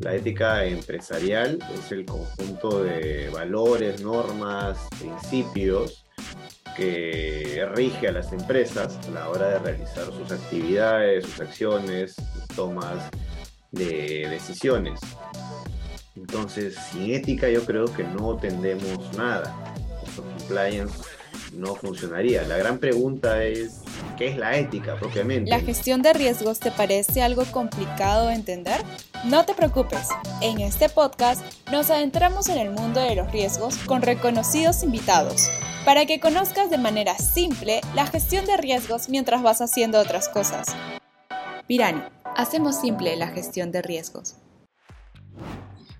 [0.00, 6.04] La ética empresarial es el conjunto de valores, normas, principios
[6.76, 12.46] que rige a las empresas a la hora de realizar sus actividades, sus acciones, sus
[12.54, 13.10] tomas
[13.72, 15.00] de decisiones.
[16.14, 19.74] Entonces, sin ética yo creo que no tendemos nada.
[20.00, 21.02] Nuestro compliance
[21.54, 22.46] no funcionaría.
[22.46, 23.82] La gran pregunta es,
[24.18, 25.48] ¿qué es la ética propiamente?
[25.48, 28.82] ¿La gestión de riesgos te parece algo complicado de entender?
[29.24, 30.08] No te preocupes,
[30.42, 31.40] en este podcast
[31.70, 35.48] nos adentramos en el mundo de los riesgos con reconocidos invitados,
[35.84, 40.66] para que conozcas de manera simple la gestión de riesgos mientras vas haciendo otras cosas.
[41.68, 42.02] Pirani,
[42.36, 44.36] hacemos simple la gestión de riesgos.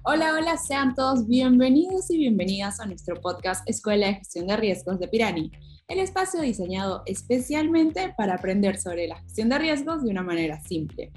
[0.03, 4.99] Hola, hola, sean todos bienvenidos y bienvenidas a nuestro podcast Escuela de Gestión de Riesgos
[4.99, 5.53] de Pirani,
[5.89, 11.11] el espacio diseñado especialmente para aprender sobre la gestión de riesgos de una manera simple.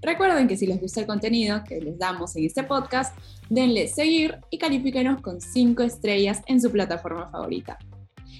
[0.00, 3.16] Recuerden que si les gusta el contenido que les damos en este podcast,
[3.50, 7.78] denle seguir y califíquenos con 5 estrellas en su plataforma favorita.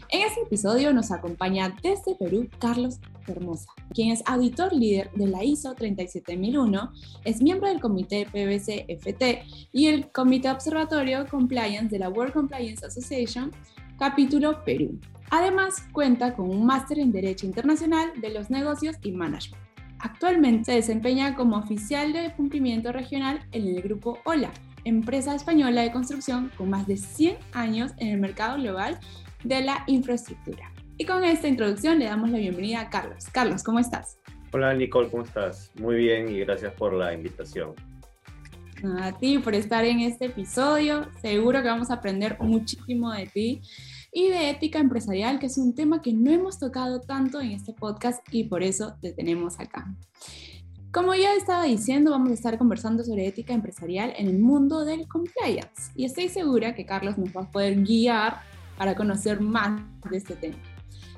[0.09, 5.43] En este episodio nos acompaña desde Perú Carlos Hermosa, quien es auditor líder de la
[5.43, 6.93] ISO 37001,
[7.25, 13.51] es miembro del comité PBC-FT y el comité observatorio Compliance de la World Compliance Association,
[13.99, 14.99] capítulo Perú.
[15.31, 19.63] Además, cuenta con un máster en Derecho Internacional de los Negocios y Management.
[19.99, 24.51] Actualmente se desempeña como oficial de cumplimiento regional en el grupo OLA,
[24.85, 28.99] empresa española de construcción con más de 100 años en el mercado global
[29.43, 30.71] de la infraestructura.
[30.99, 33.27] Y con esta introducción le damos la bienvenida a Carlos.
[33.33, 34.19] Carlos, ¿cómo estás?
[34.53, 35.73] Hola Nicole, ¿cómo estás?
[35.81, 37.75] Muy bien y gracias por la invitación.
[38.85, 41.09] A ti por estar en este episodio.
[41.23, 43.61] Seguro que vamos a aprender muchísimo de ti
[44.13, 47.73] y de ética empresarial, que es un tema que no hemos tocado tanto en este
[47.73, 49.95] podcast y por eso te tenemos acá.
[50.93, 55.09] Como ya estaba diciendo, vamos a estar conversando sobre ética empresarial en el mundo del
[55.09, 58.41] compliance y estoy segura que Carlos nos va a poder guiar
[58.77, 60.57] para conocer más de este tema.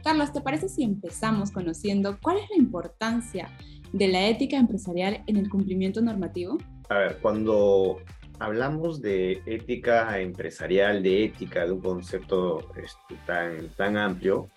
[0.04, 3.50] Carlos, ¿te parece si empezamos conociendo cuál es la importancia
[3.92, 6.58] de la ética empresarial en el cumplimiento normativo?
[6.88, 8.00] A ver, cuando
[8.38, 14.48] hablamos de ética empresarial, de ética, de un concepto este, tan, tan amplio,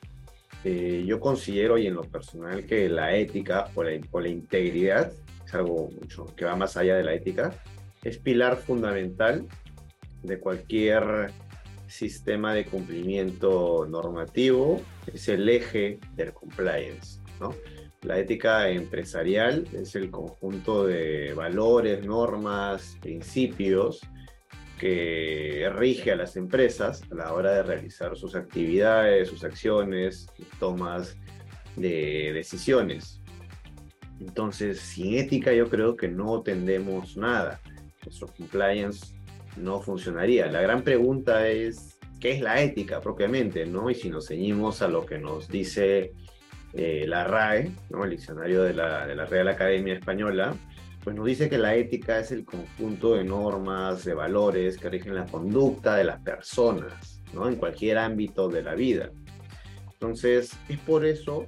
[0.64, 5.12] eh, yo considero y en lo personal que la ética o la, o la integridad,
[5.46, 7.54] es algo mucho que va más allá de la ética,
[8.04, 9.48] es pilar fundamental
[10.24, 11.32] de cualquier
[11.88, 14.82] sistema de cumplimiento normativo
[15.14, 17.54] es el eje del compliance, ¿no?
[18.04, 24.02] La ética empresarial es el conjunto de valores, normas, principios
[24.80, 30.26] que rige a las empresas a la hora de realizar sus actividades, sus acciones,
[30.60, 31.16] tomas
[31.76, 33.22] de decisiones.
[34.20, 37.62] Entonces, sin ética yo creo que no tendemos nada.
[38.04, 39.16] Nuestro compliance
[39.58, 40.48] no funcionaría.
[40.48, 43.68] La gran pregunta es, ¿qué es la ética propiamente?
[43.68, 43.92] ¿no?
[43.92, 46.14] Y si nos ceñimos a lo que nos dice
[46.74, 48.04] eh, la RAE, ¿no?
[48.04, 50.56] el diccionario de la, de la Real Academia Española,
[51.04, 55.16] pues nos dice que la ética es el conjunto de normas, de valores que rigen
[55.16, 57.48] la conducta de las personas, ¿no?
[57.48, 59.10] En cualquier ámbito de la vida.
[59.94, 61.48] Entonces, es por eso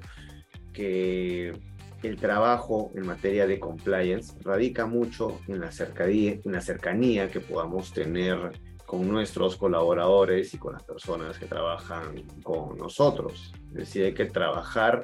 [0.72, 1.54] que
[2.02, 7.40] el trabajo en materia de compliance radica mucho en la cercanía, en la cercanía que
[7.40, 8.52] podamos tener
[8.94, 13.52] con nuestros colaboradores y con las personas que trabajan con nosotros.
[13.70, 15.02] Es decir, hay que trabajar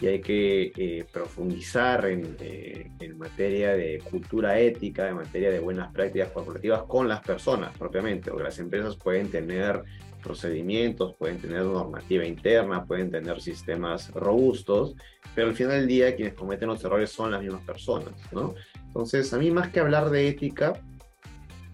[0.00, 5.60] y hay que eh, profundizar en, eh, en, materia de cultura ética, en materia de
[5.60, 9.84] buenas prácticas corporativas con las personas propiamente, porque las empresas pueden tener
[10.20, 14.96] procedimientos, pueden tener normativa interna, pueden tener sistemas robustos,
[15.36, 18.56] pero al final del día quienes cometen los errores son las mismas personas, ¿no?
[18.88, 20.72] Entonces, a mí más que hablar de ética,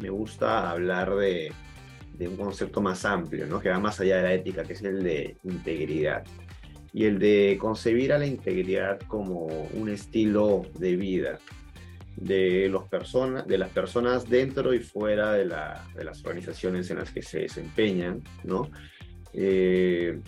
[0.00, 1.53] me gusta hablar de,
[2.21, 3.61] de un concepto más amplio, ¿no?
[3.61, 6.22] Que va más allá de la ética, que es el de integridad.
[6.93, 11.38] Y el de concebir a la integridad como un estilo de vida,
[12.16, 12.84] de, los
[13.47, 17.41] de las personas dentro y fuera de, la, de, las organizaciones en las que se
[17.41, 18.70] desempeñan, ¿no?
[19.32, 20.20] Eh,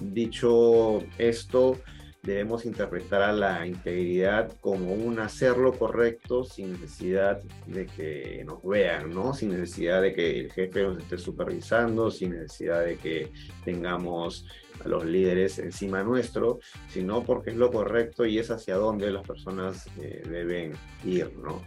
[0.00, 1.78] dicho esto,
[2.24, 9.10] debemos interpretar a la integridad como un hacerlo correcto sin necesidad de que nos vean,
[9.10, 9.34] ¿no?
[9.34, 13.30] Sin necesidad de que el jefe nos esté supervisando, sin necesidad de que
[13.64, 14.46] tengamos
[14.82, 19.26] a los líderes encima nuestro, sino porque es lo correcto y es hacia donde las
[19.26, 20.72] personas eh, deben
[21.04, 21.62] ir, ¿no?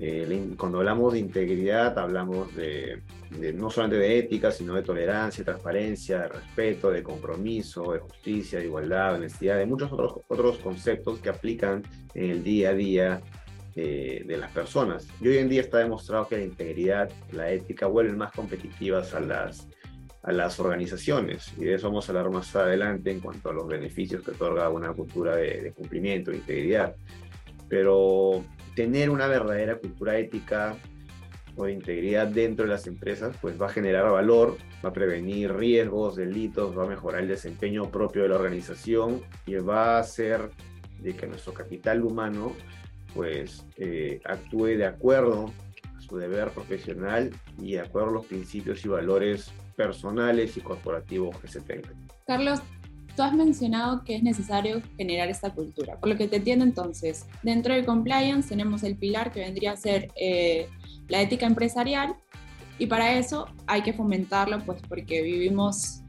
[0.00, 3.02] Eh, cuando hablamos de integridad, hablamos de,
[3.38, 8.58] de, no solamente de ética, sino de tolerancia, transparencia, de respeto, de compromiso, de justicia,
[8.58, 11.82] de igualdad, de honestidad, de muchos otros, otros conceptos que aplican
[12.14, 13.20] en el día a día
[13.76, 15.06] eh, de las personas.
[15.20, 19.20] Y hoy en día está demostrado que la integridad, la ética vuelven más competitivas a
[19.20, 19.68] las,
[20.24, 21.52] a las organizaciones.
[21.56, 24.68] Y de eso vamos a hablar más adelante en cuanto a los beneficios que otorga
[24.70, 26.96] una cultura de, de cumplimiento, de integridad.
[27.68, 30.76] Pero tener una verdadera cultura ética
[31.56, 35.54] o de integridad dentro de las empresas, pues va a generar valor, va a prevenir
[35.54, 40.50] riesgos, delitos, va a mejorar el desempeño propio de la organización y va a hacer
[41.00, 42.52] de que nuestro capital humano
[43.14, 45.52] pues eh, actúe de acuerdo
[45.96, 47.30] a su deber profesional
[47.60, 51.94] y de acuerdo a los principios y valores personales y corporativos que se tengan.
[52.26, 52.60] Carlos,
[53.16, 55.98] tú has mencionado que es necesario generar esta cultura.
[55.98, 59.76] Por lo que te entiendo entonces, dentro del compliance tenemos el pilar que vendría a
[59.76, 60.68] ser eh,
[61.08, 62.16] la ética empresarial
[62.78, 66.03] y para eso hay que fomentarlo pues porque vivimos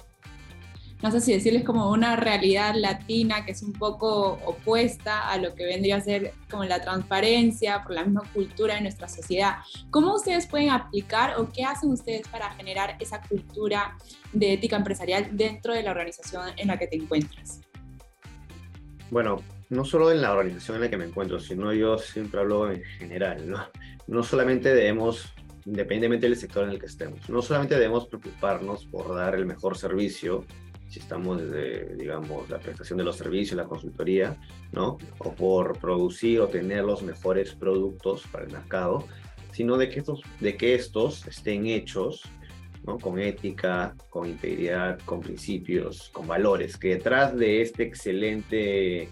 [1.01, 5.53] no sé si decirles como una realidad latina que es un poco opuesta a lo
[5.53, 9.57] que vendría a ser como la transparencia por la misma cultura de nuestra sociedad.
[9.91, 13.97] ¿Cómo ustedes pueden aplicar o qué hacen ustedes para generar esa cultura
[14.31, 17.59] de ética empresarial dentro de la organización en la que te encuentras?
[19.11, 22.71] Bueno, no solo en la organización en la que me encuentro, sino yo siempre hablo
[22.71, 23.59] en general, ¿no?
[24.07, 25.33] No solamente debemos
[25.65, 27.27] independientemente del sector en el que estemos.
[27.29, 30.45] No solamente debemos preocuparnos por dar el mejor servicio
[30.95, 34.37] si estamos desde, digamos, la prestación de los servicios, la consultoría,
[34.71, 34.97] ¿no?
[35.17, 39.05] O por producir o tener los mejores productos para el mercado,
[39.51, 42.23] sino de que estos, de que estos estén hechos
[42.87, 42.97] ¿no?
[42.97, 49.09] con ética, con integridad, con principios, con valores, que detrás de este excelente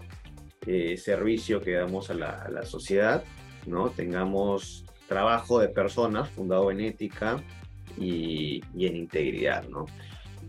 [0.65, 3.25] eh, servicio que damos a la, a la, sociedad,
[3.65, 3.89] ¿no?
[3.89, 7.44] tengamos trabajo de personas fundado en ética
[7.97, 9.68] y, y en integridad.
[9.68, 9.86] ¿no?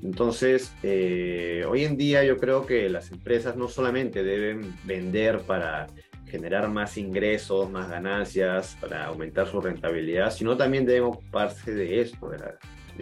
[0.05, 5.87] Entonces, eh, hoy en día yo creo que las empresas no solamente deben vender para
[6.27, 12.29] generar más ingresos, más ganancias, para aumentar su rentabilidad, sino también deben ocuparse de esto,
[12.29, 12.39] de,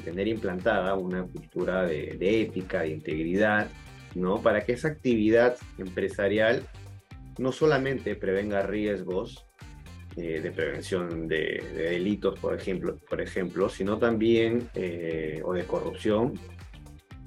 [0.02, 3.68] tener implantada una cultura de, ética, de integridad,
[4.14, 4.40] ¿no?
[4.40, 6.62] Para que esa actividad empresarial
[7.36, 9.44] no solamente prevenga riesgos
[10.16, 16.34] eh, de prevención de, delitos, por ejemplo, por ejemplo sino también, eh, o de corrupción,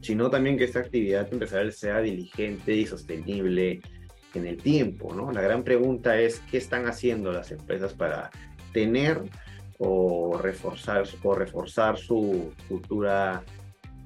[0.05, 3.81] sino también que esta actividad empresarial sea diligente y sostenible
[4.35, 5.31] en el tiempo, ¿no?
[5.31, 8.29] La gran pregunta es qué están haciendo las empresas para
[8.71, 9.23] tener
[9.79, 13.43] o reforzar, o reforzar su cultura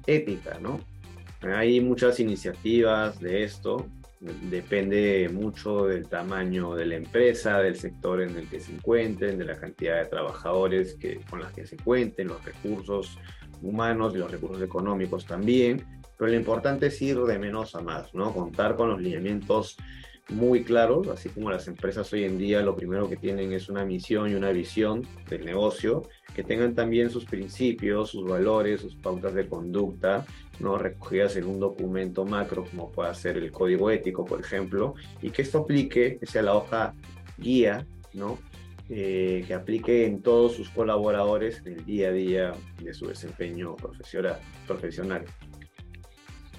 [0.06, 0.80] ética, ¿no?
[1.42, 3.86] Hay muchas iniciativas de esto,
[4.20, 9.44] depende mucho del tamaño de la empresa, del sector en el que se encuentren, de
[9.44, 13.18] la cantidad de trabajadores que, con las que se cuenten, los recursos
[13.62, 15.84] humanos y los recursos económicos también,
[16.16, 18.32] pero lo importante es ir de menos a más, ¿no?
[18.32, 19.76] Contar con los lineamientos
[20.30, 23.84] muy claros, así como las empresas hoy en día lo primero que tienen es una
[23.84, 26.02] misión y una visión del negocio,
[26.34, 30.24] que tengan también sus principios, sus valores, sus pautas de conducta,
[30.60, 30.78] ¿no?
[30.78, 35.42] recogidas en un documento macro como puede ser el código ético, por ejemplo, y que
[35.42, 36.94] esto aplique, que sea la hoja
[37.38, 38.38] guía, ¿no?
[38.92, 42.52] Eh, que aplique en todos sus colaboradores en el día a día
[42.82, 45.24] de su desempeño profesional.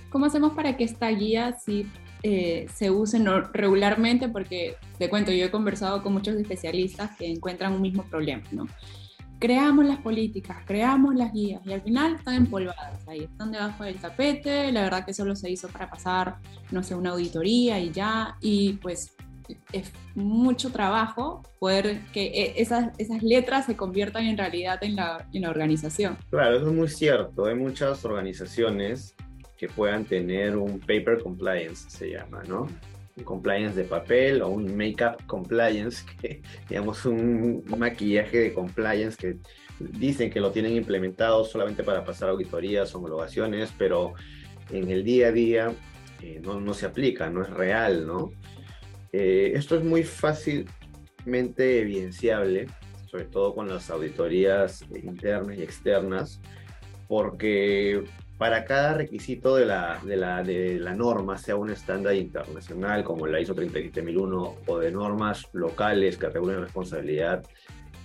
[0.10, 1.88] ¿Cómo hacemos para que esta guía sí
[2.24, 3.20] eh, se use
[3.52, 4.30] regularmente?
[4.30, 8.66] Porque te cuento, yo he conversado con muchos especialistas que encuentran un mismo problema, ¿no?
[9.38, 14.00] Creamos las políticas, creamos las guías y al final están empolvadas ahí, están debajo del
[14.00, 16.38] tapete, la verdad que solo se hizo para pasar,
[16.72, 19.18] no sé, una auditoría y ya, y pues
[19.72, 25.28] es mucho trabajo poder que e, esas, esas letras se conviertan en realidad en la,
[25.34, 26.18] en la organización.
[26.30, 27.46] Claro, eso es muy cierto.
[27.46, 29.16] Hay muchas organizaciones
[29.58, 32.68] que puedan tener un paper compliance, se llama, ¿no?
[33.16, 39.38] Un compliance de papel o un make-up compliance, que, digamos, un maquillaje de compliance que
[39.80, 44.14] dicen que lo tienen implementado solamente para pasar auditorías, homologaciones, pero
[44.72, 45.72] en el día a día
[46.22, 48.32] eh, no, no, se aplica, no es real, ¿no?
[49.12, 52.68] Eh, esto es muy fácilmente evidenciable,
[53.08, 56.40] sobre todo con las auditorías internas y externas,
[57.08, 58.04] porque
[58.38, 63.28] para cada requisito de la, de la, de la norma, sea un estándar internacional como
[63.28, 67.44] la ISO 37001 o de normas locales que regulan la responsabilidad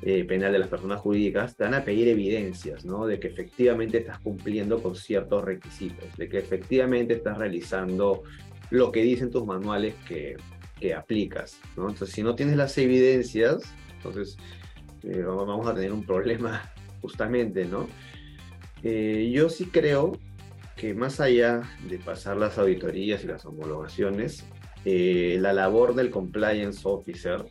[0.03, 3.07] eh, penal de las personas jurídicas, te van a pedir evidencias, ¿no?
[3.07, 8.23] De que efectivamente estás cumpliendo con ciertos requisitos, de que efectivamente estás realizando
[8.69, 10.37] lo que dicen tus manuales que,
[10.79, 11.89] que aplicas, ¿no?
[11.89, 13.63] Entonces, si no tienes las evidencias,
[13.97, 14.37] entonces
[15.03, 17.89] eh, vamos a tener un problema justamente, ¿no?
[18.83, 20.19] Eh, yo sí creo
[20.77, 24.45] que más allá de pasar las auditorías y las homologaciones,
[24.85, 27.47] eh, la labor del compliance officer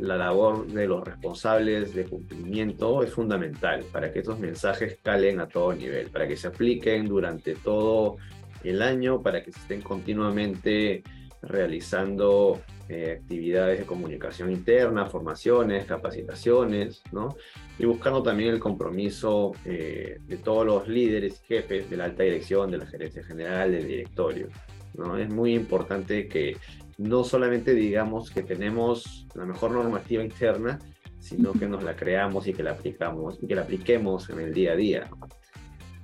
[0.00, 5.48] la labor de los responsables de cumplimiento es fundamental para que estos mensajes calen a
[5.48, 8.16] todo nivel, para que se apliquen durante todo
[8.62, 11.02] el año, para que se estén continuamente
[11.42, 17.36] realizando eh, actividades de comunicación interna, formaciones, capacitaciones, ¿no?
[17.78, 22.22] Y buscando también el compromiso eh, de todos los líderes y jefes de la alta
[22.22, 24.48] dirección, de la gerencia general, del directorio,
[24.94, 25.16] ¿no?
[25.18, 26.56] Es muy importante que
[26.96, 30.78] no solamente digamos que tenemos la mejor normativa interna,
[31.20, 34.54] sino que nos la creamos y que la aplicamos y que la apliquemos en el
[34.54, 35.10] día a día.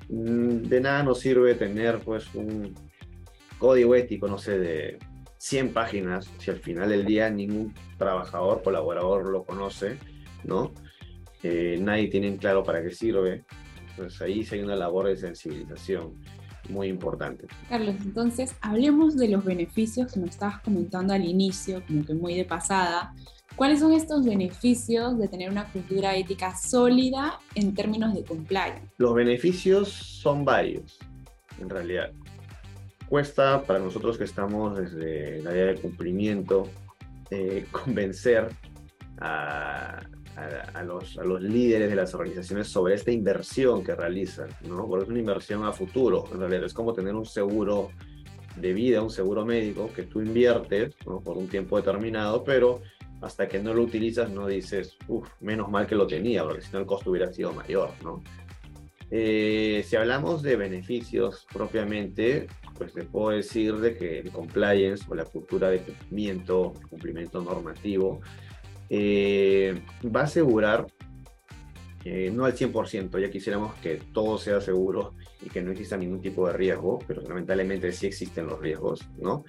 [0.09, 2.75] Mm, de nada nos sirve tener pues un
[3.59, 4.99] código ético, no sé, de
[5.45, 9.99] 100 páginas, si al final del día ningún trabajador, colaborador lo conoce,
[10.43, 10.73] ¿no?
[11.43, 13.45] Eh, nadie tiene claro para qué sirve.
[13.95, 16.15] Pues ahí sí hay una labor de sensibilización
[16.71, 17.47] muy importante.
[17.69, 22.35] Carlos, entonces hablemos de los beneficios que nos estabas comentando al inicio, como que muy
[22.35, 23.13] de pasada.
[23.55, 28.81] ¿Cuáles son estos beneficios de tener una cultura ética sólida en términos de compliance?
[28.97, 30.99] Los beneficios son varios,
[31.61, 32.13] en realidad.
[33.09, 36.69] Cuesta para nosotros que estamos desde el área de cumplimiento
[37.31, 38.49] eh, convencer
[39.19, 40.01] a,
[40.85, 44.87] los líderes de las organizaciones sobre esta inversión que realizan, ¿no?
[44.89, 47.91] Porque es una inversión a futuro, en realidad es como tener un seguro
[48.57, 52.83] de vida, un seguro médico que tú inviertes por un tiempo determinado, pero
[53.21, 56.73] hasta que no lo utilizas no dices, uff, menos mal que lo tenía, porque si
[56.73, 58.23] no el costo hubiera sido mayor, ¿no?
[59.11, 62.47] Eh, si hablamos de beneficios propiamente,
[62.77, 68.21] pues te puedo decir de que el compliance o la cultura de cumplimiento, cumplimiento normativo,
[68.91, 70.87] eh, va a asegurar,
[72.05, 76.21] eh, no al 100%, ya quisiéramos que todo sea seguro y que no exista ningún
[76.21, 79.45] tipo de riesgo, pero lamentablemente sí existen los riesgos, ¿no?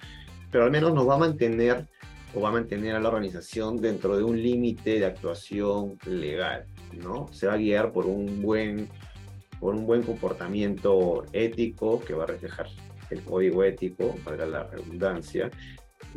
[0.50, 1.86] Pero al menos nos va a mantener
[2.34, 7.28] o va a mantener a la organización dentro de un límite de actuación legal, ¿no?
[7.32, 8.88] Se va a guiar por un buen,
[9.60, 12.66] por un buen comportamiento ético que va a reflejar
[13.10, 15.50] el código ético, para la redundancia,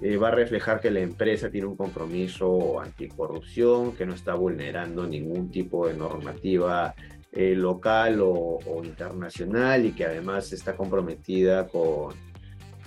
[0.01, 5.05] eh, va a reflejar que la empresa tiene un compromiso anticorrupción, que no está vulnerando
[5.05, 6.95] ningún tipo de normativa
[7.31, 12.15] eh, local o, internacional y que además está comprometida con,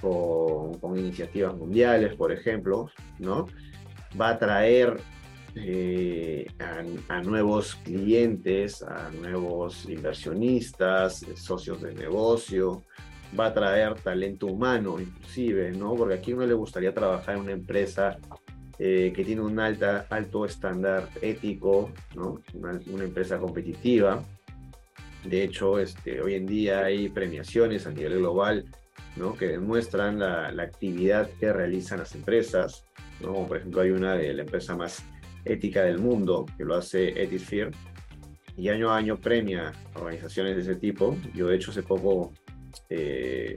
[0.00, 3.46] con, iniciativas mundiales, por ejemplo, ¿no?
[4.20, 4.98] Va a atraer
[5.54, 6.46] eh,
[7.08, 12.84] a, nuevos clientes, a nuevos inversionistas, socios de negocio,
[13.38, 15.94] va a traer talento humano, inclusive, ¿no?
[15.94, 18.18] Porque aquí uno le gustaría trabajar en una empresa
[18.78, 22.40] eh, que tiene un alta, alto estándar ético, ¿no?
[22.54, 24.24] Una, empresa competitiva.
[25.24, 28.64] De hecho, este, hoy en día hay premiaciones a nivel global,
[29.16, 29.34] ¿no?
[29.34, 32.86] Que demuestran la, la actividad que realizan las empresas,
[33.20, 33.46] ¿no?
[33.46, 35.04] por ejemplo, hay una de la empresa más
[35.44, 37.70] ética del mundo, que lo hace Ethisphere,
[38.56, 41.16] y año a año premia organizaciones de ese tipo.
[41.34, 42.32] Yo, de hecho, hace poco
[42.88, 43.56] eh,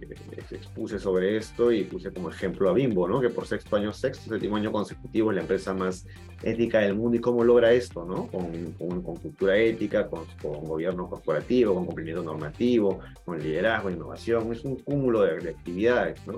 [0.51, 3.21] expuse sobre esto y puse como ejemplo a Bimbo, ¿no?
[3.21, 6.05] que por sexto año, sexto, séptimo año consecutivo es la empresa más
[6.43, 8.27] ética del mundo y cómo logra esto, ¿no?
[8.27, 14.63] con, con, cultura ética, con, con, gobierno corporativo, con cumplimiento normativo, con liderazgo, innovación, es
[14.63, 16.25] un cúmulo de, actividades.
[16.27, 16.37] ¿no?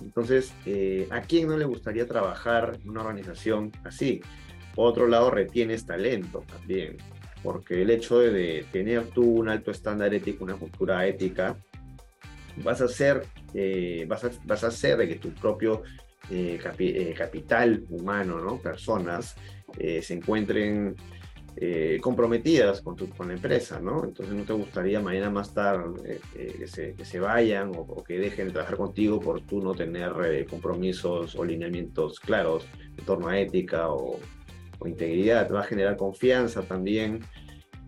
[0.00, 4.20] Entonces, eh, ¿a quién no le gustaría trabajar en una organización así?
[4.78, 6.98] Por otro lado, retienes talento también,
[7.42, 11.56] porque el hecho de, tener tú un alto estándar ético, una cultura ética,
[12.62, 15.82] vas a hacer, eh, vas, a, vas a hacer de que tu propio
[16.30, 18.58] eh, eh, capital humano, ¿no?
[18.58, 19.34] personas,
[19.76, 20.94] se encuentren
[22.00, 24.04] comprometidas con, tu, con la empresa, ¿no?
[24.04, 28.46] Entonces no te gustaría mañana más tarde que, se, que se vayan o, que dejen
[28.46, 32.64] de trabajar contigo por tú no tener compromisos o lineamientos claros
[32.96, 34.20] en torno a ética o,
[34.78, 35.50] o integridad.
[35.52, 37.20] Va a generar confianza también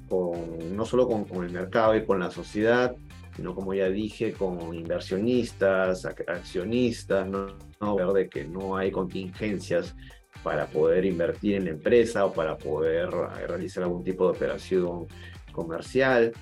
[0.09, 2.97] con, no solo con, con, el mercado y con la sociedad,
[3.37, 7.97] sino como ya dije, con inversionistas, accionistas, ¿no?
[7.97, 9.95] Ver de que no hay contingencias
[10.43, 15.07] para poder invertir en la empresa o para poder realizar algún tipo de operación
[15.53, 16.33] comercial,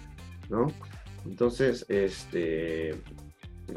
[0.48, 0.72] ¿no?
[1.24, 2.94] Entonces, este,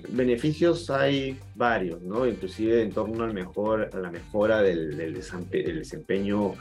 [0.10, 2.26] beneficios hay varios, ¿no?
[2.26, 6.54] Inclusive en torno al mejor, a la mejora del, desempeño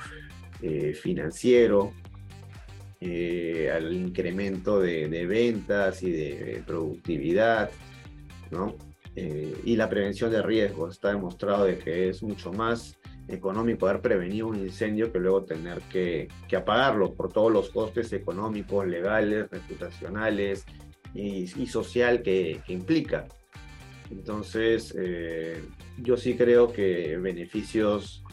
[0.62, 1.92] eh, financiero,
[3.00, 7.70] eh, al incremento de, ventas y de productividad,
[8.50, 8.74] ¿no?
[9.16, 10.94] Eh, y la prevención de riesgos.
[10.94, 15.78] Está demostrado de que es mucho más económico haber prevenido un incendio que luego tener
[15.88, 20.64] que apagarlo por todos los costes económicos, legales, reputacionales
[21.14, 23.26] y, y social que, que, implica.
[24.10, 25.62] Entonces, eh,
[25.98, 28.24] yo sí creo que beneficios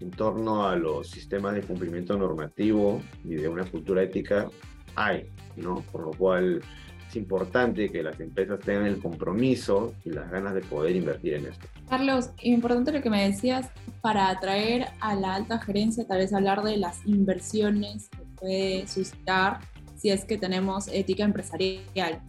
[0.00, 4.48] en torno a los sistemas de cumplimiento normativo y de una cultura ética
[4.94, 5.82] hay, ¿no?
[5.92, 6.60] Por lo cual
[7.08, 11.46] es importante que las empresas tengan el compromiso y las ganas de poder invertir en
[11.46, 11.66] esto.
[11.88, 13.70] Carlos, importante lo que me decías,
[14.02, 19.60] para atraer a la alta gerencia, tal vez hablar de las inversiones que puede suscitar
[19.98, 22.22] si es que tenemos ética empresarial.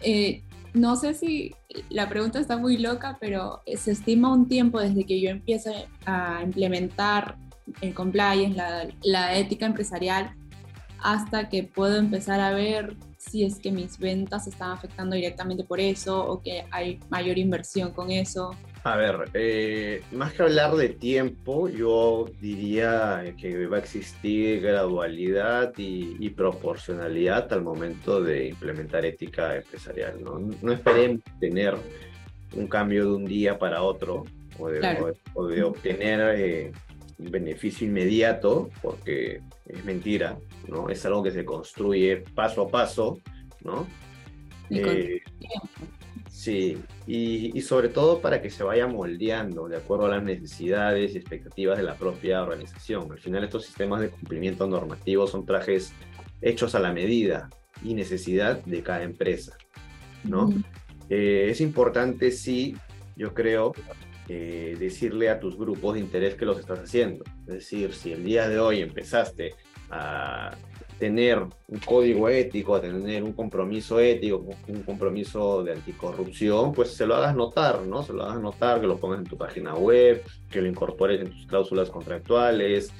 [0.00, 0.42] Eh,
[0.74, 1.54] no sé si
[1.90, 6.40] la pregunta está muy loca, pero se estima un tiempo desde que yo empiece a
[6.42, 7.36] implementar
[7.80, 10.34] el compliance, la, la ética empresarial,
[11.00, 15.78] hasta que puedo empezar a ver si es que mis ventas están afectando directamente por
[15.78, 18.50] eso o que hay mayor inversión con eso.
[18.84, 25.72] A ver, eh, más que hablar de tiempo, yo diría que va a existir gradualidad
[25.76, 30.20] y, proporcionalidad al momento de implementar ética empresarial.
[30.22, 31.76] No, no esperemos tener
[32.56, 34.24] un cambio de un día para otro
[34.58, 36.72] o de, obtener eh,
[37.18, 40.36] un beneficio inmediato, porque es mentira,
[40.66, 40.88] ¿no?
[40.88, 43.20] Es algo que se construye paso a paso,
[43.62, 43.86] ¿no?
[44.70, 45.20] Eh,
[46.42, 51.18] sí, y, sobre todo para que se vaya moldeando de acuerdo a las necesidades y
[51.18, 53.12] expectativas de la propia organización.
[53.12, 55.92] Al final estos sistemas de cumplimiento normativo son trajes
[56.40, 57.48] hechos a la medida
[57.84, 59.56] y necesidad de cada empresa,
[60.24, 60.52] ¿no?
[61.08, 62.76] Eh, es importante, sí,
[63.16, 63.72] yo creo,
[64.28, 67.22] eh, decirle a tus grupos de interés que los estás haciendo.
[67.46, 69.54] Es decir, si el día de hoy empezaste
[69.90, 70.56] a
[71.02, 77.16] tener un código ético, tener un compromiso ético, un compromiso de anticorrupción, pues se lo
[77.16, 78.04] hagas notar, ¿no?
[78.04, 81.32] Se lo hagas notar, que lo pongas en tu página web, que lo incorpores en
[81.32, 82.92] tus cláusulas contractuales,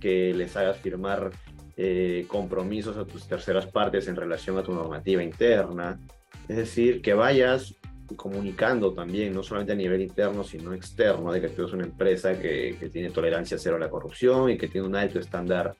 [0.00, 1.32] que les hagas firmar
[1.76, 6.00] eh, compromisos a tus terceras partes en relación a tu normativa interna.
[6.48, 7.74] Es decir, que vayas
[8.16, 12.40] comunicando también, no solamente a nivel interno, sino externo, de que tú eres una empresa
[12.40, 15.76] que, que tiene tolerancia cero a la corrupción y que tiene un alto estándar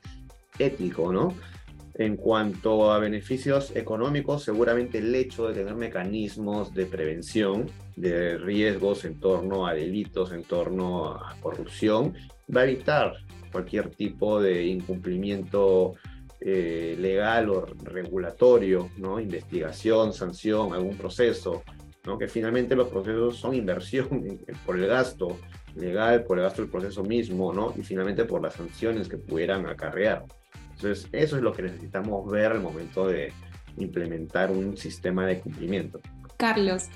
[0.59, 1.33] ético, ¿no?
[1.95, 9.03] En cuanto a beneficios económicos, seguramente el hecho de tener mecanismos de prevención de riesgos
[9.05, 12.13] en torno a delitos, en torno a corrupción,
[12.55, 13.13] va a evitar
[13.51, 15.95] cualquier tipo de incumplimiento
[16.39, 19.19] eh, legal o regulatorio, ¿no?
[19.19, 21.63] investigación, sanción, algún proceso,
[22.05, 22.17] ¿no?
[22.17, 25.37] que finalmente los procesos son inversión por el gasto
[25.75, 27.73] legal, por el gasto del proceso mismo, ¿no?
[27.77, 30.25] y finalmente por las sanciones que pudieran acarrear.
[30.81, 33.31] Entonces, eso es lo que necesitamos ver al momento de
[33.77, 36.01] implementar un sistema de cumplimiento.
[36.37, 36.87] Carlos,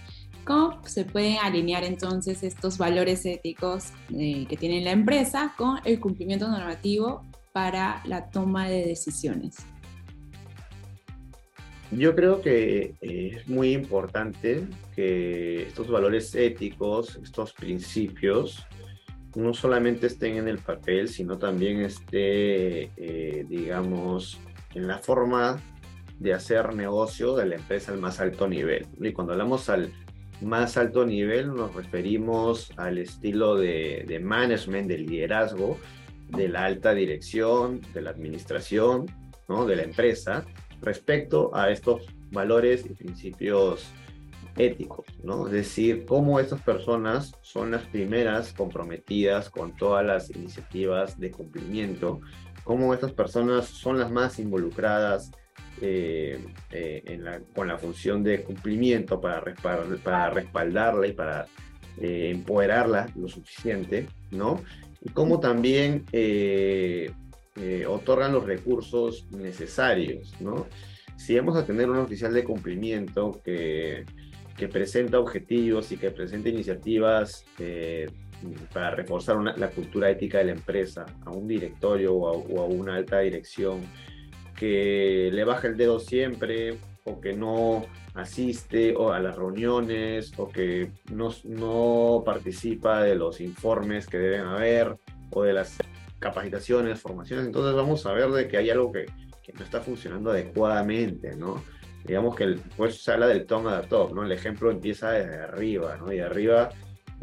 [0.44, 6.00] ¿cómo se pueden alinear entonces estos valores éticos eh, que tiene la empresa con el
[6.00, 9.58] cumplimiento normativo para la toma de decisiones?
[11.92, 18.66] Yo creo que eh, es muy importante que estos valores éticos, estos principios,
[19.36, 24.40] no solamente estén en el papel, sino también esté, eh, digamos,
[24.74, 25.62] en la forma
[26.20, 28.88] de hacer negocio de la empresa al más alto nivel.
[29.00, 29.92] Y cuando hablamos al
[30.42, 35.78] más alto nivel nos referimos al estilo de, de management, de liderazgo,
[36.30, 39.06] de la alta dirección, de la administración,
[39.48, 39.66] ¿no?
[39.66, 40.46] de la empresa,
[40.82, 43.92] respecto a estos valores y principios
[44.58, 45.48] éticos, ¿no?
[45.48, 52.22] Es decir, cómo estas personas son las primeras comprometidas con todas las iniciativas de cumplimiento,
[52.64, 55.32] cómo estas personas son las más involucradas
[55.82, 56.40] eh,
[56.72, 57.20] eh,
[57.54, 61.48] con la función de cumplimiento para, para respaldarla y para
[61.98, 64.62] eh, empoderarla lo suficiente, ¿no?
[65.02, 66.06] Y cómo también
[67.88, 70.66] otorgan los recursos necesarios, ¿no?
[71.18, 74.06] Si vamos a tener un oficial de cumplimiento que
[74.58, 78.10] que presenta objetivos y que presenta iniciativas eh,
[78.74, 83.20] para reforzar la cultura ética de la empresa, a un directorio o a, una alta
[83.20, 83.82] dirección
[84.56, 90.50] que le baja el dedo siempre o que no asiste o a las reuniones o
[90.50, 94.96] que no, no participa de los informes que deben haber
[95.32, 95.78] o de las
[96.20, 97.46] capacitaciones, formaciones.
[97.46, 99.06] Entonces vamos a ver de que hay algo que,
[99.44, 101.62] que no está funcionando adecuadamente, ¿no?
[102.06, 104.24] Digamos que pues se habla del toma de top, ¿no?
[104.24, 106.12] El ejemplo empieza desde arriba, ¿no?
[106.12, 106.70] Y de arriba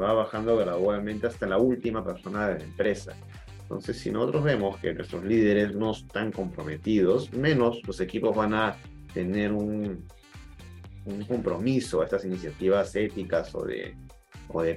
[0.00, 3.14] va bajando gradualmente hasta la última persona de la empresa.
[3.62, 8.76] Entonces, si nosotros vemos que nuestros líderes no están comprometidos, menos los equipos van a
[9.14, 10.04] tener un,
[11.26, 13.96] compromiso a estas iniciativas éticas o de,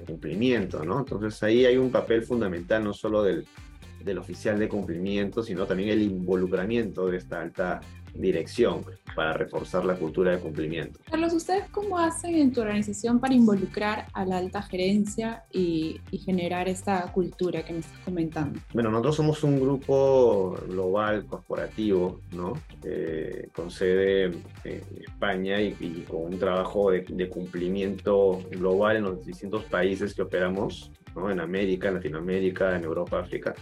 [0.07, 0.99] cumplimiento, ¿no?
[0.99, 6.01] Entonces ahí hay un papel fundamental no solo del oficial de cumplimiento, sino también el
[6.01, 7.81] involucramiento de esta alta
[8.15, 8.83] dirección
[9.15, 10.99] para reforzar la cultura de cumplimiento.
[11.09, 16.67] Carlos, ¿ustedes cómo hacen en tu organización para involucrar a la alta gerencia y, generar
[16.67, 18.59] esta cultura que me estás comentando?
[18.73, 22.53] Bueno, nosotros somos un grupo global, corporativo, ¿no?
[22.83, 24.31] Eh, con sede
[24.63, 30.23] en España y, con un trabajo de, de, cumplimiento global en los distintos países que
[30.23, 31.29] operamos, ¿no?
[31.29, 33.53] En América, en Latinoamérica, en Europa, África.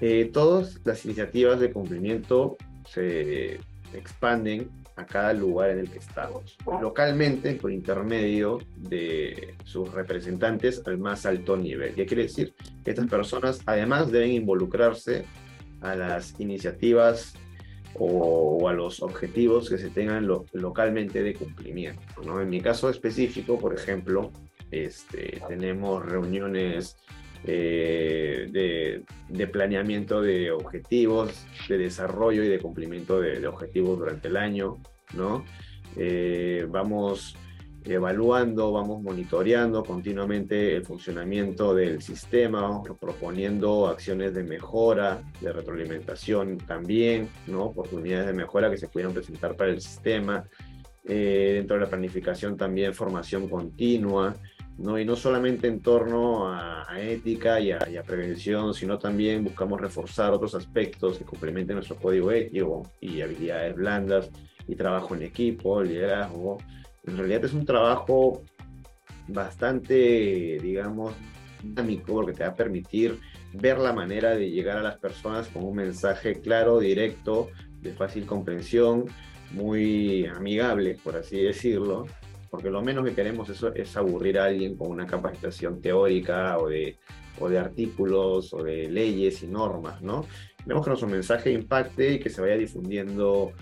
[0.00, 2.56] Eh, todas las iniciativas de cumplimiento
[2.92, 3.60] se
[3.92, 10.98] expanden a cada lugar en el que estamos, localmente por intermedio de sus representantes al
[10.98, 11.94] más alto nivel.
[11.94, 12.52] ¿Qué quiere decir?
[12.84, 15.24] Que estas personas además deben involucrarse
[15.80, 17.34] a las iniciativas
[17.94, 22.02] o, a los objetivos que se tengan localmente de cumplimiento.
[22.40, 24.32] En mi caso específico, por ejemplo,
[24.70, 26.96] este, tenemos reuniones
[27.44, 34.78] eh, de, planeamiento de objetivos, de desarrollo y de cumplimiento de, objetivos durante el año,
[35.14, 35.44] ¿no?
[35.96, 37.36] Eh, vamos
[37.84, 47.28] evaluando, vamos monitoreando continuamente el funcionamiento del sistema, proponiendo acciones de mejora, de retroalimentación también,
[47.46, 47.64] ¿no?
[47.64, 50.44] Oportunidades de mejora que se pudieran presentar para el sistema.
[51.04, 54.36] Eh, dentro de la planificación también formación continua,
[54.78, 54.98] ¿no?
[54.98, 60.54] Y no solamente en torno a, ética y a, prevención, sino también buscamos reforzar otros
[60.54, 64.30] aspectos que complementen nuestro código ético y habilidades blandas
[64.66, 66.58] y trabajo en equipo, liderazgo.
[67.06, 68.42] En realidad es un trabajo
[69.28, 71.14] bastante, digamos,
[71.62, 73.18] dinámico porque te va a permitir
[73.52, 77.48] ver la manera de llegar a las personas con un mensaje claro, directo,
[77.80, 79.06] de fácil comprensión,
[79.52, 82.06] muy amigable, por así decirlo,
[82.50, 86.68] porque lo menos que queremos es, es aburrir a alguien con una capacitación teórica o
[86.68, 86.98] de,
[87.40, 90.24] o de artículos o de leyes y normas, ¿no?
[90.62, 93.52] Queremos que nuestro mensaje impacte y que se vaya difundiendo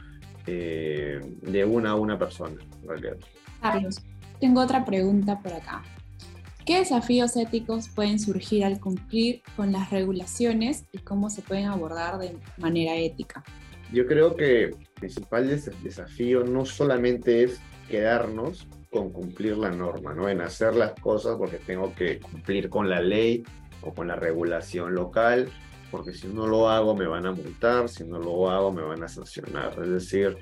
[0.46, 2.56] eh, de una a una persona,
[3.60, 4.00] Carlos,
[4.40, 5.82] tengo otra pregunta por acá.
[6.64, 12.18] ¿Qué desafíos éticos pueden surgir al cumplir con las regulaciones y cómo se pueden abordar
[12.18, 13.44] de manera ética?
[13.92, 15.48] Yo creo que el principal
[15.82, 20.28] desafío no solamente es quedarnos con cumplir la norma, ¿no?
[20.28, 23.44] En hacer las cosas porque tengo que cumplir con la ley
[23.82, 25.48] o con la regulación local,
[25.90, 29.02] porque si no lo hago me van a multar, si no lo hago me van
[29.02, 29.72] a sancionar.
[29.82, 30.36] Es decir,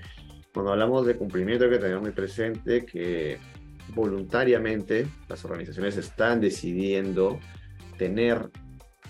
[0.53, 3.39] cuando hablamos de cumplimiento hay que tener muy presente que
[3.95, 7.39] voluntariamente las organizaciones están decidiendo
[7.99, 8.51] tener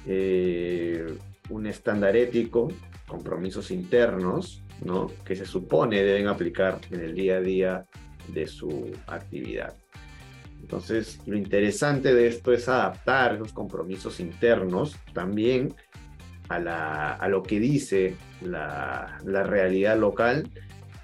[0.07, 1.17] eh,
[1.51, 2.69] un estándar ético,
[3.07, 5.11] compromisos internos, ¿no?
[5.25, 7.87] que se supone deben aplicar en el día a día
[8.29, 9.75] de su actividad.
[10.61, 15.75] Entonces, lo interesante de esto es adaptar esos compromisos internos también
[16.49, 20.49] a, la, a lo que dice la, la, realidad local,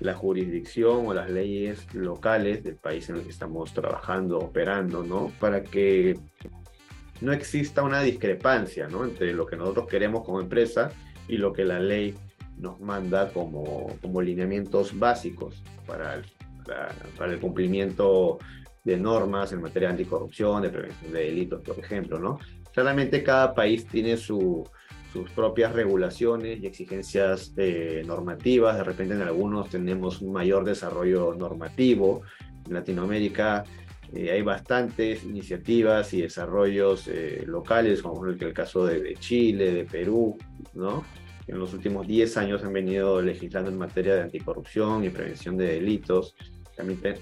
[0.01, 5.31] la jurisdicción o las leyes locales del país en el que estamos trabajando, operando, ¿no?
[5.39, 6.19] Para que
[7.21, 9.05] no exista una discrepancia, ¿no?
[9.05, 10.91] Entre lo que nosotros queremos como empresa
[11.29, 12.15] y lo que la ley
[12.57, 16.25] nos manda como, como lineamientos básicos para el
[16.65, 18.39] para, el cumplimiento
[18.85, 22.39] de normas en materia de anticorrupción, de prevención de delitos, por ejemplo, ¿no?
[22.73, 24.69] Claramente cada país tiene sus
[25.35, 28.77] propias regulaciones y exigencias eh, normativas.
[28.77, 32.23] De repente en algunos tenemos un mayor desarrollo normativo.
[32.67, 33.65] En Latinoamérica
[34.13, 39.73] eh, hay bastantes iniciativas y desarrollos eh, locales, como el, el caso de, de, Chile,
[39.73, 40.37] de Perú,
[40.75, 41.05] ¿no?
[41.47, 45.67] En los últimos 10 años han venido legislando en materia de anticorrupción y prevención de
[45.67, 46.35] delitos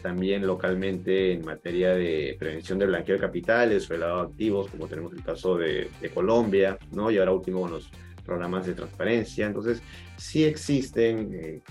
[0.02, 4.86] también, localmente en materia de prevención de blanqueo de capitales o de de activos, como
[4.86, 7.10] tenemos el caso de, Colombia, ¿no?
[7.10, 7.90] Y ahora último con los
[8.24, 9.46] programas de transparencia.
[9.46, 9.82] Entonces,
[10.16, 11.62] sí existen eh,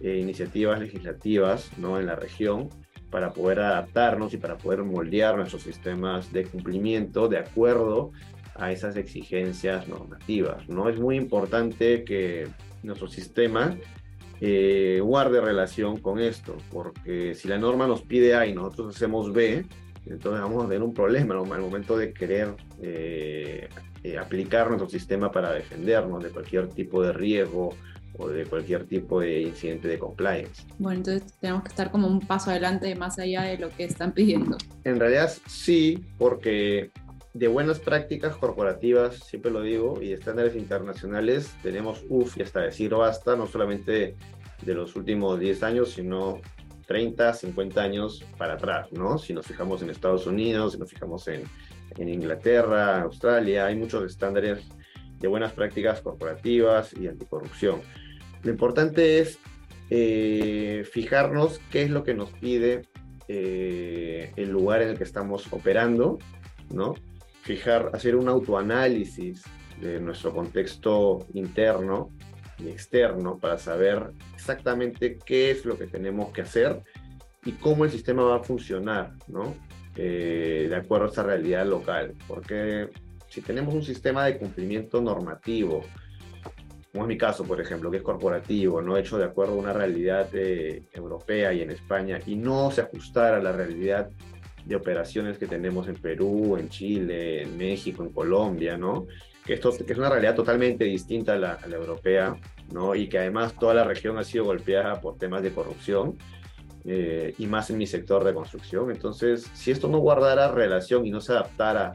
[0.00, 1.98] eh, iniciativas legislativas, ¿no?
[1.98, 2.68] En la región
[3.10, 8.12] para poder adaptarnos y para poder moldear nuestros sistemas de cumplimiento de acuerdo
[8.58, 10.88] a esas exigencias normativas, ¿no?
[10.88, 12.48] Es muy importante que
[12.82, 13.76] nuestro sistema
[14.40, 19.32] eh, guarde relación con esto, porque si la norma nos pide A y nosotros hacemos
[19.32, 19.64] B,
[20.06, 23.68] entonces vamos a tener un problema al momento de querer eh,
[24.04, 27.70] eh, aplicar nuestro sistema para defendernos de cualquier tipo de riesgo
[28.18, 30.64] o de cualquier tipo de incidente de compliance.
[30.78, 34.12] Bueno, entonces tenemos que estar como un paso adelante más allá de lo que están
[34.12, 34.56] pidiendo.
[34.84, 36.90] En realidad sí, porque
[37.38, 42.94] de buenas prácticas corporativas, siempre lo digo, y estándares internacionales, tenemos UF y hasta decir
[42.94, 44.16] basta, no solamente
[44.62, 46.40] de los últimos 10 años, sino
[46.86, 49.18] 30, 50 años para atrás, ¿no?
[49.18, 51.42] Si nos fijamos en Estados Unidos, si nos fijamos en,
[51.98, 54.66] en Inglaterra, Australia, hay muchos estándares
[55.18, 57.82] de buenas prácticas corporativas y anticorrupción.
[58.44, 59.38] Lo importante es
[59.90, 62.82] eh, fijarnos qué es lo que nos pide
[63.28, 66.18] eh, el lugar en el que estamos operando,
[66.72, 66.94] ¿no?
[67.46, 69.44] Fijar, hacer un autoanálisis
[69.80, 72.10] de nuestro contexto interno
[72.58, 76.82] y externo para saber exactamente qué es lo que tenemos que hacer
[77.44, 79.54] y cómo el sistema va a funcionar, ¿no?
[79.94, 82.14] Eh, de acuerdo a esta realidad local.
[82.26, 82.88] Porque
[83.28, 85.84] si tenemos un sistema de cumplimiento normativo,
[86.90, 89.72] como es mi caso, por ejemplo, que es corporativo, no hecho de acuerdo a una
[89.72, 94.10] realidad eh, europea y en España, y no se ajustara a la realidad
[94.66, 99.06] de operaciones que tenemos en Perú, en Chile, en México, en Colombia, ¿no?
[99.44, 102.36] Que, esto, que es una realidad totalmente distinta a la, a la europea,
[102.72, 102.94] ¿no?
[102.94, 106.18] Y que además toda la región ha sido golpeada por temas de corrupción,
[106.88, 108.92] eh, y más en mi sector de construcción.
[108.92, 111.94] Entonces, si esto no guardara relación y no se adaptara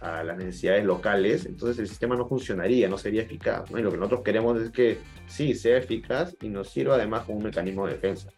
[0.00, 3.70] a las necesidades locales, entonces el sistema no funcionaría, no sería eficaz.
[3.70, 7.38] Y lo que nosotros queremos es que sí, sea eficaz y nos sirva además como
[7.38, 8.30] un mecanismo de defensa.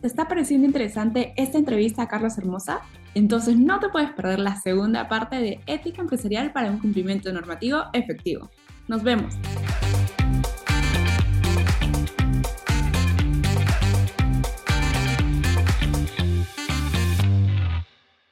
[0.00, 2.80] ¿Te está pareciendo interesante esta entrevista a Carlos Hermosa?
[3.14, 7.82] Entonces no te puedes perder la segunda parte de Ética Empresarial para un cumplimiento normativo
[7.92, 8.48] efectivo.
[8.88, 9.34] Nos vemos.